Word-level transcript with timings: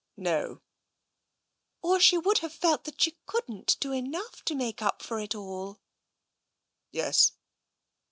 "No."" 0.17 0.61
Or 1.83 1.99
she 1.99 2.17
would 2.17 2.39
have 2.39 2.51
felt 2.55 2.85
that 2.85 2.99
she 2.99 3.19
couldn't 3.27 3.77
do 3.79 3.91
enough 3.93 4.43
to 4.45 4.55
make 4.55 4.81
up 4.81 5.03
for 5.03 5.19
it 5.19 5.35
all."'' 5.35 5.79
Yes." 6.91 7.33